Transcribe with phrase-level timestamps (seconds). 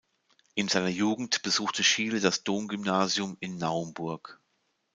[0.55, 4.39] In seiner Jugend besuchte Schiele das Domgymnasium in Naumburg.